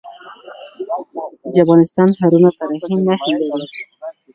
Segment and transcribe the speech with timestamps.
[1.53, 3.67] د افغانستان ښارونه تاریخي نښي لري.